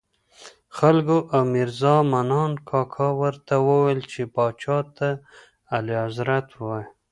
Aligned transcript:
خلکو 0.77 1.17
او 1.35 1.41
میرزا 1.53 1.95
منان 2.11 2.51
کاکا 2.69 3.07
ورته 3.21 3.55
ویل 3.67 3.99
چې 4.11 4.21
پاچا 4.35 4.77
ته 4.97 5.09
اعلیحضرت 5.75 6.47
ووایه. 6.53 6.87